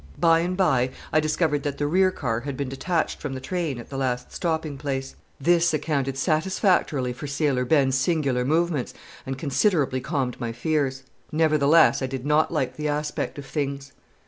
By 0.19 0.39
and 0.39 0.57
by 0.57 0.89
I 1.13 1.19
discovered 1.19 1.61
that 1.61 1.77
the 1.77 1.85
rear 1.85 2.09
car 2.09 2.39
had 2.39 2.57
been 2.57 2.69
detached 2.69 3.21
from 3.21 3.33
the 3.35 3.39
train 3.39 3.77
at 3.77 3.91
the 3.91 3.99
last 3.99 4.31
stopping 4.33 4.75
place. 4.75 5.15
This 5.39 5.75
accounted 5.75 6.17
satisfactorily 6.17 7.13
for 7.13 7.27
Sailor 7.27 7.65
Ben's 7.65 7.99
singular 7.99 8.43
movements, 8.43 8.95
and 9.27 9.37
considerably 9.37 10.01
calmed 10.01 10.39
my 10.39 10.53
fears. 10.53 11.03
Nevertheless, 11.31 12.01
I 12.01 12.07
did 12.07 12.25
not 12.25 12.51
like 12.51 12.77
the 12.77 12.87
aspect 12.87 13.37
of 13.37 13.45
things. 13.45 13.91